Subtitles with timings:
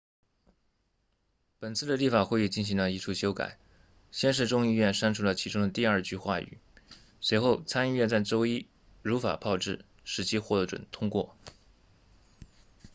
[1.59, 3.59] 本次的立法会议进行了一处修改
[4.09, 6.57] 先是众议院删除了其中的第二句话语
[7.19, 8.67] 随后参议院在周一
[9.03, 11.35] 如法炮制使其获准通过